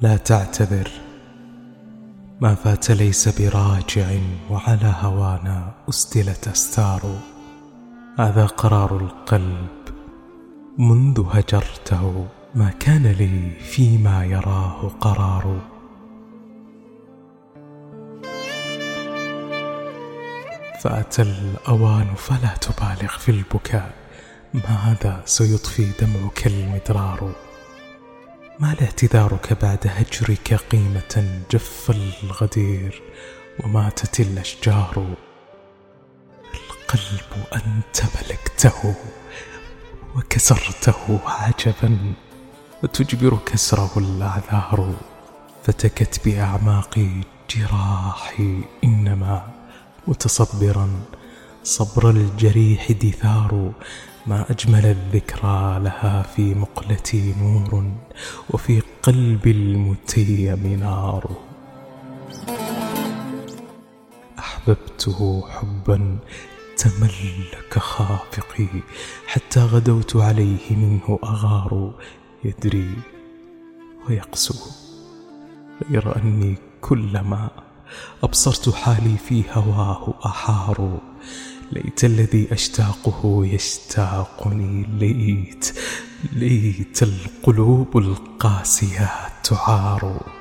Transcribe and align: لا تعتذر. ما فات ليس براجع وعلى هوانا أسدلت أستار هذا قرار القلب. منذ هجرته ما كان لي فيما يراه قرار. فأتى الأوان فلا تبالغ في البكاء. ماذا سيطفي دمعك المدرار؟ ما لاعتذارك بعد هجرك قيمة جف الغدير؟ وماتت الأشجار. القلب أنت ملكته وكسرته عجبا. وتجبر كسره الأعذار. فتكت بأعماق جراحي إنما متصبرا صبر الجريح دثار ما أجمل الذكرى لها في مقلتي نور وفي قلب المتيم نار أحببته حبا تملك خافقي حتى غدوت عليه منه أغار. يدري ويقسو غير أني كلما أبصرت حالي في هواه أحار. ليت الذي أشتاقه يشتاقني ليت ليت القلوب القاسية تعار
لا 0.00 0.16
تعتذر. 0.16 0.90
ما 2.40 2.54
فات 2.54 2.90
ليس 2.90 3.40
براجع 3.40 4.10
وعلى 4.50 4.94
هوانا 5.00 5.72
أسدلت 5.88 6.48
أستار 6.48 7.02
هذا 8.18 8.46
قرار 8.46 8.96
القلب. 8.96 9.68
منذ 10.78 11.24
هجرته 11.30 12.26
ما 12.54 12.70
كان 12.70 13.06
لي 13.06 13.50
فيما 13.60 14.24
يراه 14.24 14.88
قرار. 15.00 15.60
فأتى 20.80 21.22
الأوان 21.22 22.14
فلا 22.16 22.54
تبالغ 22.60 23.18
في 23.18 23.30
البكاء. 23.30 23.94
ماذا 24.54 25.22
سيطفي 25.24 25.86
دمعك 26.00 26.46
المدرار؟ 26.46 27.47
ما 28.60 28.76
لاعتذارك 28.80 29.52
بعد 29.62 29.86
هجرك 29.86 30.54
قيمة 30.54 31.42
جف 31.50 31.90
الغدير؟ 31.90 33.02
وماتت 33.64 34.20
الأشجار. 34.20 35.14
القلب 36.54 37.44
أنت 37.54 38.02
ملكته 38.02 38.94
وكسرته 40.16 41.20
عجبا. 41.26 42.14
وتجبر 42.82 43.38
كسره 43.46 43.92
الأعذار. 43.96 44.94
فتكت 45.64 46.20
بأعماق 46.24 47.22
جراحي 47.50 48.62
إنما 48.84 49.52
متصبرا 50.06 51.00
صبر 51.68 52.10
الجريح 52.10 52.92
دثار 52.92 53.72
ما 54.26 54.50
أجمل 54.50 54.86
الذكرى 54.86 55.80
لها 55.84 56.22
في 56.22 56.54
مقلتي 56.54 57.34
نور 57.42 57.92
وفي 58.50 58.82
قلب 59.02 59.46
المتيم 59.46 60.66
نار 60.80 61.30
أحببته 64.38 65.44
حبا 65.48 66.18
تملك 66.76 67.78
خافقي 67.78 68.68
حتى 69.26 69.60
غدوت 69.60 70.16
عليه 70.16 70.76
منه 70.76 71.18
أغار. 71.24 71.92
يدري 72.44 72.94
ويقسو 74.08 74.54
غير 75.90 76.16
أني 76.16 76.58
كلما 76.80 77.50
أبصرت 78.22 78.74
حالي 78.74 79.16
في 79.16 79.44
هواه 79.52 80.14
أحار. 80.26 80.98
ليت 81.72 82.04
الذي 82.04 82.52
أشتاقه 82.52 83.46
يشتاقني 83.46 84.86
ليت 84.98 85.74
ليت 86.32 87.02
القلوب 87.02 87.98
القاسية 87.98 89.10
تعار 89.44 90.37